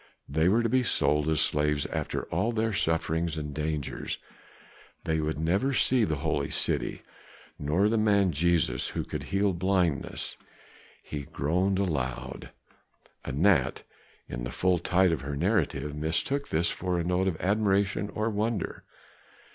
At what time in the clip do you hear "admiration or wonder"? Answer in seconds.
17.39-18.83